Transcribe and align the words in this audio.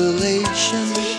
desolation. 0.00 1.09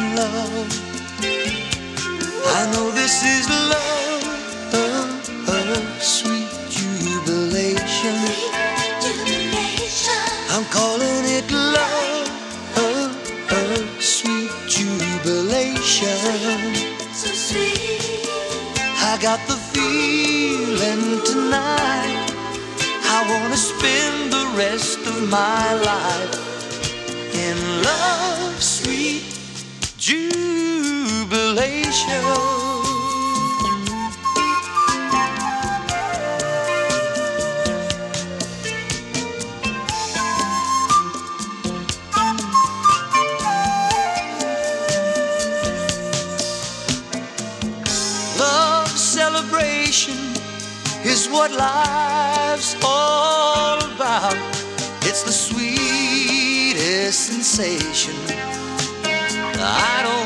love. 0.00 0.90
I 2.32 2.70
know 2.72 2.90
this 2.92 3.24
is 3.24 3.48
love, 3.48 4.24
oh, 4.74 5.98
sweet 6.00 6.48
jubilation. 6.70 8.16
I'm 10.50 10.64
calling 10.66 11.24
it 11.38 11.50
love, 11.52 12.28
oh, 12.76 13.96
sweet 14.00 14.50
jubilation. 14.68 16.08
I 19.04 19.18
got 19.20 19.40
the 19.48 19.56
feeling 19.72 21.22
tonight. 21.24 22.32
I 23.04 23.24
wanna 23.28 23.56
spend 23.56 24.32
the 24.32 24.46
rest 24.56 24.98
of 25.00 25.28
my 25.28 25.74
life 25.74 26.52
in 27.34 27.82
love. 27.84 28.21
what 51.42 51.50
life's 51.58 52.76
all 52.84 53.76
about. 53.94 54.36
It's 55.02 55.24
the 55.24 55.32
sweetest 55.32 57.18
sensation. 57.18 58.14
I 59.58 60.02
don't 60.04 60.21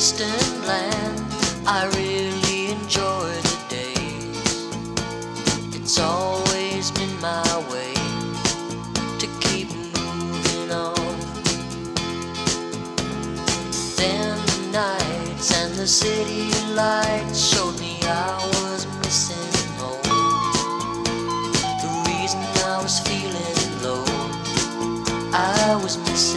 distant 0.00 0.66
land. 0.66 1.20
I 1.66 1.84
really 1.94 2.70
enjoy 2.72 3.28
the 3.48 3.58
days. 3.68 4.50
It's 5.76 6.00
always 6.00 6.90
been 6.92 7.14
my 7.20 7.52
way 7.70 7.92
to 9.20 9.26
keep 9.44 9.68
moving 9.68 10.70
on. 10.72 11.14
Then 14.00 14.38
the 14.52 14.60
nights 14.72 15.52
and 15.60 15.74
the 15.74 15.86
city 15.86 16.48
lights 16.72 17.38
showed 17.52 17.78
me 17.78 17.98
I 18.04 18.36
was 18.54 18.86
missing 19.04 19.68
home. 19.80 20.00
The 21.84 21.90
reason 22.08 22.40
I 22.72 22.80
was 22.82 23.00
feeling 23.00 23.68
low, 23.84 24.04
I 25.34 25.78
was 25.84 25.98
missing. 25.98 26.29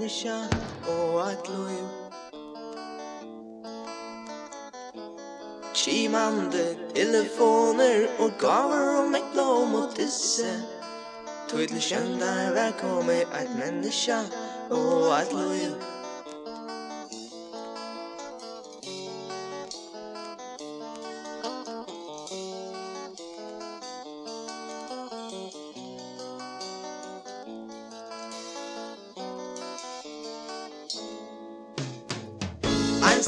נשאר 0.00 0.48
או 0.86 1.20
התלויים 1.20 1.88
Kimande 5.74 6.66
telefoner 6.94 8.06
og 8.18 8.30
gaver 8.38 8.88
og 9.00 9.06
meg 9.12 9.24
blå 9.32 9.64
mot 9.72 9.96
disse. 9.96 10.50
Tydelig 11.48 11.82
kjent 11.82 12.20
der 12.20 12.52
var 12.56 12.74
kommet 12.80 13.22
et 13.40 13.50
menneske 13.60 14.18
og 14.70 15.14
et 15.20 15.32
lojalt 15.32 15.99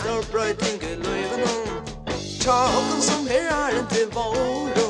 slår 0.03 0.22
brøytinge 0.32 0.94
løyven 1.05 1.48
Tjaken 2.40 3.03
som 3.03 3.26
her 3.26 3.50
er 3.55 3.78
en 3.78 3.86
til 3.90 4.09
våro 4.14 4.86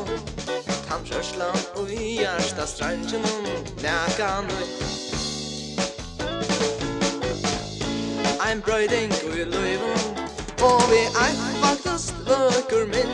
Tamsjørslan 0.88 1.58
og 1.76 1.90
i 1.90 2.18
hjärsta 2.20 2.66
strangen 2.66 3.26
Nækan 3.82 4.48
Ein 8.46 8.62
brøyding 8.62 9.12
og 9.28 9.36
i 9.36 9.44
løyven 9.44 10.00
Og 10.62 10.80
vi 10.90 11.02
ein 11.24 11.38
faktast 11.62 12.14
vøker 12.28 12.86
minn. 12.94 13.12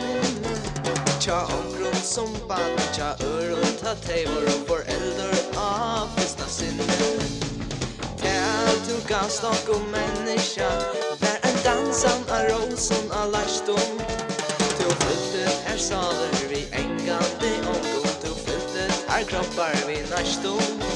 Tja 1.19 1.39
omkron 1.57 2.01
som 2.03 2.31
ball 2.47 2.79
Tja 2.93 3.11
øren 3.33 3.75
ta 3.83 3.97
teivor 4.07 4.47
og 4.55 4.63
forelder 4.71 5.35
Av 5.57 6.07
fyrsta 6.15 6.47
sinne 6.47 6.89
Tja 8.23 8.39
til 8.87 9.05
gastok 9.11 9.75
og 9.75 9.81
menneska 9.91 11.08
Hessan 11.99 12.23
a 12.29 12.39
rosen 12.47 13.11
a 13.11 13.25
lærstum 13.25 13.97
Tu 14.77 14.87
fyllte 15.01 15.43
her 15.67 15.77
saler 15.77 16.47
vi 16.49 16.61
engandi 16.71 17.51
ongum 17.71 18.07
Tu 18.23 18.31
fyllte 18.45 18.85
her 19.09 19.23
kroppar 19.25 19.75
vi 19.87 19.97
næstum. 20.11 20.88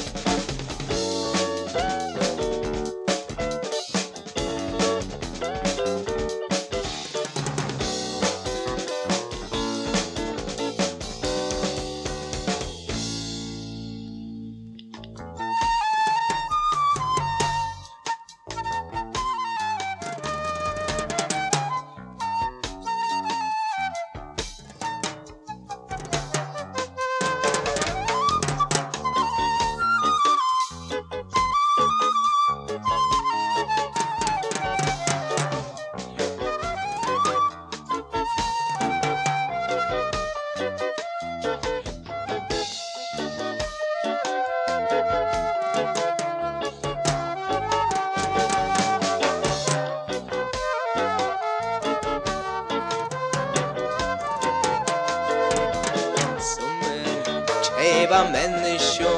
eva 57.84 58.24
menneskjo 58.32 59.12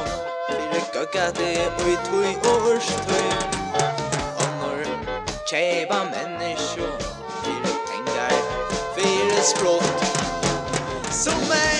Fyre 0.47 0.81
gaggate 0.93 1.51
ui 1.85 1.95
tui 2.07 2.31
års 2.51 2.89
tui 3.07 3.27
Onor 4.43 4.83
tjeva 5.47 6.03
menneskjo 6.11 6.91
Fyre 7.43 7.73
pengar, 7.87 8.37
fyre 8.95 9.41
språk. 9.53 9.83
Som 11.11 11.51
er 11.51 11.76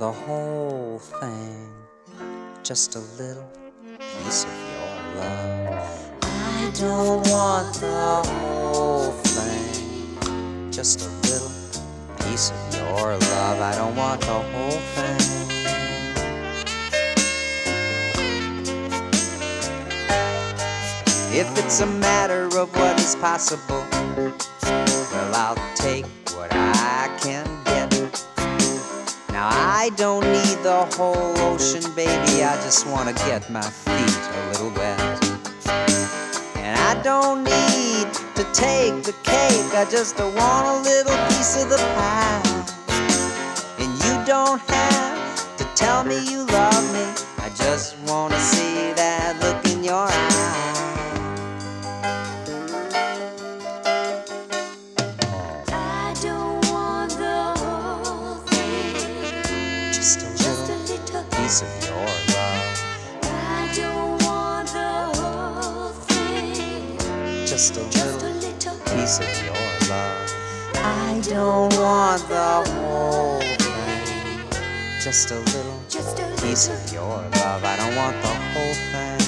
the 0.00 0.10
whole 0.10 0.98
thing, 0.98 1.70
just 2.62 2.94
a 2.96 3.00
little 3.22 3.52
piece 3.98 4.44
of 4.44 4.50
your 4.72 5.22
love. 5.22 6.12
I 6.22 6.70
don't 6.72 7.28
want 7.28 7.74
the 7.74 8.22
whole 8.24 9.12
thing, 9.12 10.72
just 10.72 11.02
a 11.02 11.10
little 11.28 11.52
piece 12.24 12.50
of 12.50 12.74
your 12.76 13.14
love. 13.14 13.60
I 13.60 13.74
don't 13.76 13.94
want 13.94 14.22
the 14.22 14.40
whole 14.52 14.80
thing. 14.96 15.20
If 21.38 21.58
it's 21.58 21.80
a 21.80 21.86
matter 21.86 22.46
of 22.58 22.74
what 22.74 22.98
is 22.98 23.16
possible, 23.16 23.84
well, 24.16 25.34
I'll 25.34 25.74
take 25.76 26.06
don't 30.00 30.24
need 30.32 30.56
the 30.62 30.86
whole 30.96 31.38
ocean, 31.40 31.82
baby. 31.94 32.42
I 32.42 32.56
just 32.64 32.86
want 32.86 33.14
to 33.14 33.14
get 33.26 33.50
my 33.50 33.60
feet 33.60 34.20
a 34.34 34.48
little 34.48 34.70
wet. 34.70 34.98
And 36.56 36.74
I 36.74 36.98
don't 37.02 37.44
need 37.44 38.08
to 38.34 38.44
take 38.54 39.02
the 39.04 39.14
cake, 39.22 39.74
I 39.74 39.86
just 39.90 40.18
want 40.18 40.64
a 40.72 40.76
little 40.88 41.18
piece 41.28 41.62
of 41.62 41.68
the 41.68 41.76
pie. 41.76 42.40
And 43.78 43.92
you 44.04 44.24
don't 44.24 44.58
have 44.70 45.56
to 45.58 45.64
tell 45.74 46.02
me 46.02 46.16
you 46.32 46.46
love 46.46 46.84
me, 46.94 47.04
I 47.36 47.50
just 47.54 47.98
want 48.08 48.32
to 48.32 48.40
see 48.40 48.94
that 48.94 49.36
look 49.42 49.59
of 69.18 69.44
your 69.44 69.54
love. 69.88 70.34
I 70.76 71.20
don't 71.24 71.74
want 71.76 72.28
the 72.28 72.70
whole 72.72 73.40
thing. 73.40 74.48
Just 75.02 75.30
a 75.32 75.36
little 75.38 75.80
Just 75.88 76.18
a 76.20 76.26
piece 76.42 76.68
little. 76.68 76.84
of 76.84 76.92
your 76.92 77.16
love. 77.42 77.64
I 77.64 77.76
don't 77.76 77.96
want 77.96 78.16
the 78.22 78.28
whole 78.28 78.74
thing. 78.92 79.18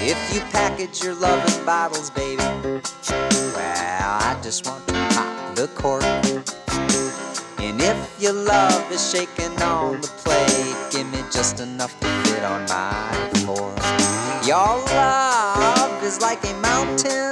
If 0.00 0.34
you 0.34 0.40
package 0.52 1.02
your 1.04 1.14
love 1.14 1.42
in 1.58 1.64
bottles, 1.66 2.10
baby, 2.10 2.42
well, 2.42 4.18
I 4.22 4.38
just 4.42 4.66
want 4.66 4.86
to 4.88 4.94
pop 4.94 5.56
the 5.56 5.68
cork. 5.74 6.02
And 7.58 7.80
if 7.80 8.20
your 8.20 8.32
love 8.34 8.90
is 8.92 9.10
shaking 9.10 9.52
on 9.62 10.00
the 10.00 10.08
plate, 10.24 10.76
give 10.92 11.10
me 11.12 11.18
just 11.32 11.60
enough 11.60 11.98
to 12.00 12.06
fit 12.24 12.44
on 12.44 12.62
my 12.66 13.30
fork. 13.46 13.81
Your 14.44 14.56
love 14.56 16.02
is 16.02 16.20
like 16.20 16.42
a 16.42 16.52
mountain. 16.54 17.30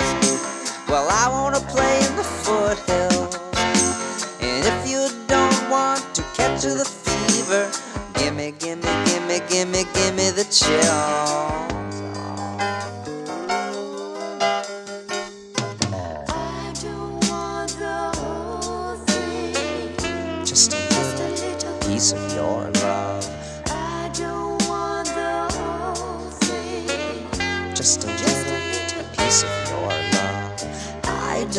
Well, 0.87 1.09
I 1.11 1.29
want 1.29 1.57
to 1.57 1.61
play 1.63 1.99
in 2.07 2.15
the 2.15 2.23
foothills. 2.23 3.35
And 4.41 4.65
if 4.65 4.89
you 4.89 5.09
don't 5.27 5.69
want 5.69 6.15
to 6.15 6.23
catch 6.35 6.63
the 6.63 6.85
fever, 6.85 7.69
gimme, 8.15 8.53
gimme, 8.53 8.83
gimme, 9.07 9.41
gimme, 9.49 9.85
gimme 9.93 10.31
the 10.31 10.45
chills. 10.45 11.70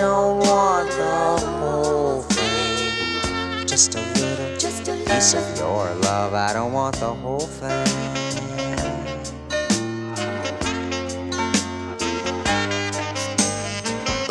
Don't 0.01 0.39
want 0.39 0.89
the 0.89 1.45
whole 1.45 2.21
thing. 2.23 3.67
Just 3.67 3.93
a 3.93 3.99
little 3.99 4.57
Just 4.57 4.87
a 4.87 4.95
piece 4.95 5.35
of 5.35 5.57
your 5.59 5.93
love. 6.01 6.33
I 6.33 6.53
don't 6.53 6.73
want 6.73 6.95
the 6.95 7.13
whole 7.13 7.45
thing. 7.61 7.87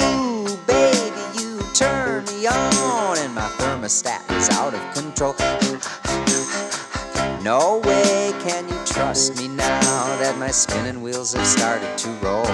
Ooh, 0.03 0.59
baby, 0.67 1.23
you 1.39 1.63
turn 1.73 2.25
me 2.25 2.49
on, 2.49 3.19
and 3.19 3.33
my 3.33 3.49
thermostat 3.61 4.29
is 4.37 4.51
out 4.51 4.75
of 4.75 4.83
control. 4.93 5.37
No 7.45 7.79
way 7.85 8.33
can 8.43 8.69
you 8.69 8.79
trust 8.87 9.37
me 9.39 9.47
now 9.47 10.17
that 10.19 10.37
my 10.37 10.51
spinning 10.51 11.01
wheels 11.01 11.33
have 11.35 11.47
started 11.47 11.97
to 11.99 12.09
roll. 12.25 12.51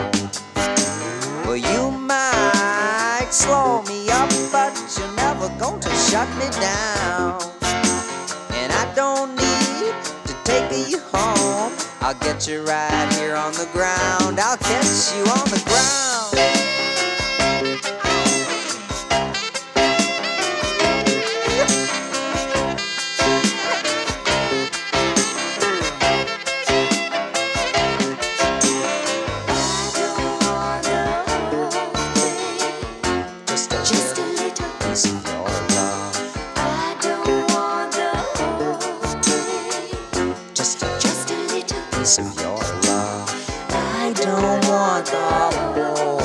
Well, 1.47 1.57
you 1.57 1.91
might 3.27 3.35
slow 3.35 3.83
me 3.83 4.09
up, 4.11 4.31
but 4.53 4.73
you're 4.97 5.17
never 5.17 5.49
going 5.59 5.81
to 5.81 5.91
shut 5.91 6.29
me 6.37 6.49
down. 6.61 7.41
And 8.53 8.73
I 8.73 8.93
don't 8.95 9.35
need 9.35 9.95
to 10.27 10.35
take 10.45 10.89
you 10.89 11.01
home. 11.13 11.73
I'll 12.01 12.15
get 12.21 12.47
you 12.47 12.63
right 12.63 13.13
here 13.15 13.35
on 13.35 13.53
the 13.55 13.69
ground. 13.73 14.39
I'll 14.39 14.57
catch 14.57 15.15
you 15.17 15.23
on 15.23 15.49
the 15.51 15.63
ground. 15.67 16.76
Little. 42.07 42.25
your 42.41 42.57
love. 42.83 43.29
I 43.71 44.13
don't 44.15 44.69
want 44.69 45.07
the 45.07 45.17
whole 45.17 46.16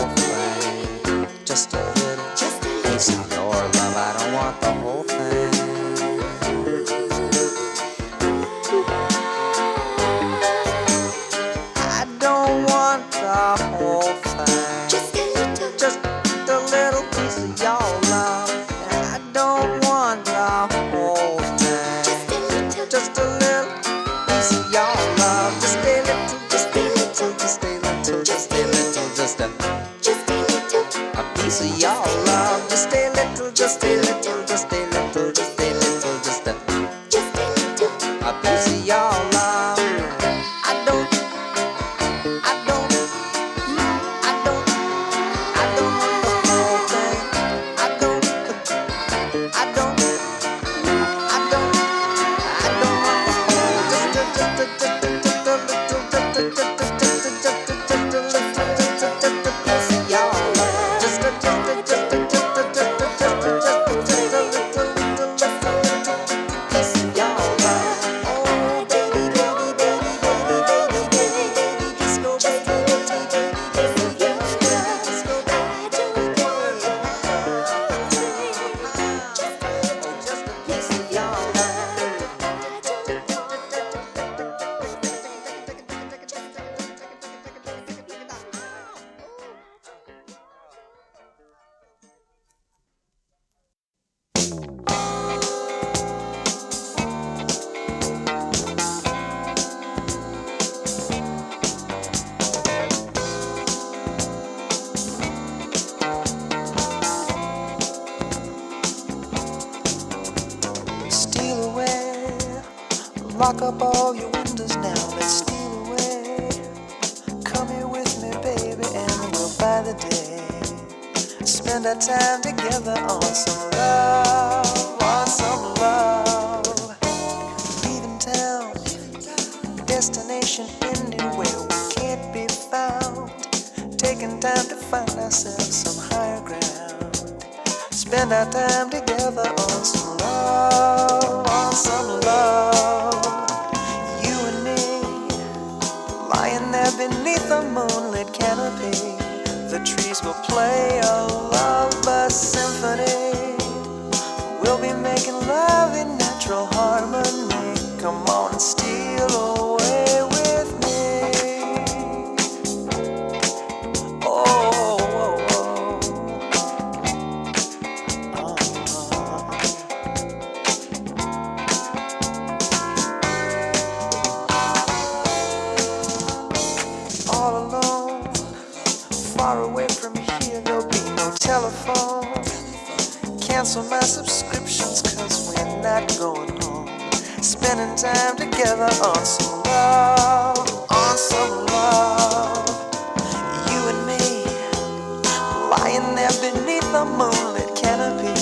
the 197.01 197.07
moonlit 197.17 197.75
canopy, 197.75 198.39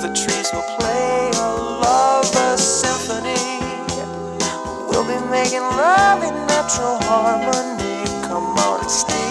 the 0.00 0.14
trees 0.14 0.48
will 0.52 0.62
play 0.78 1.30
a 1.34 1.48
lover's 1.82 2.62
symphony. 2.62 3.34
We'll 4.88 5.02
be 5.04 5.18
making 5.28 5.62
love 5.62 6.22
in 6.22 6.34
natural 6.46 6.98
harmony. 7.02 8.04
Come 8.28 8.56
on 8.58 8.80
and 8.82 8.90
stay. 8.90 9.29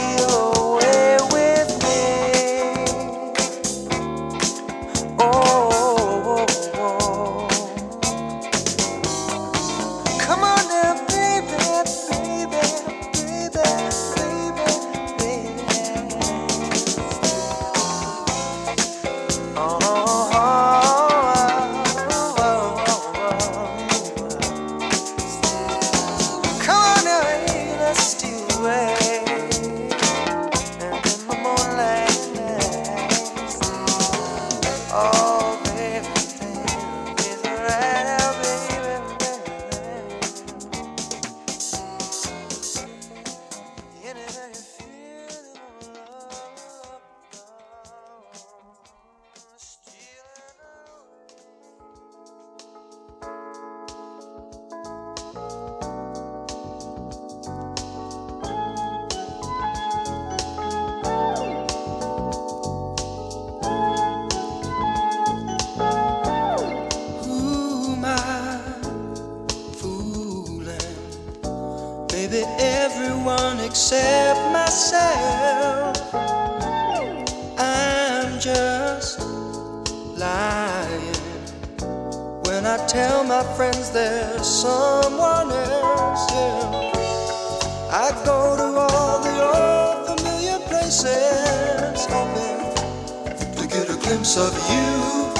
glimpse 94.29 94.37
of 94.37 94.53
you. 94.69 95.33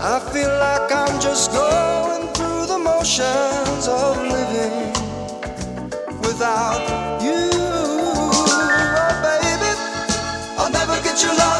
I 0.00 0.20
feel 0.32 0.50
like 0.58 0.92
I'm 0.92 1.20
just 1.20 1.50
going 1.52 2.28
through 2.34 2.66
the 2.66 2.78
motions 2.78 3.88
of 3.88 4.16
living 4.18 4.92
without 6.20 7.20
you. 7.22 7.50
Oh, 8.26 9.12
baby, 9.22 9.72
I'll 10.58 10.70
never 10.70 11.02
get 11.02 11.22
you 11.22 11.36
love. 11.36 11.53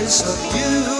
of 0.00 0.54
you. 0.54 0.97